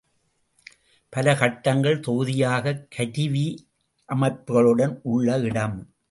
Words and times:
பல 1.09 1.35
கட்டடங்கள் 1.35 1.99
தொகுதியாகக் 1.99 2.87
கருவியமைப்புகளுடன் 2.97 4.99
உள்ள 5.03 5.37
இடம். 5.37 5.93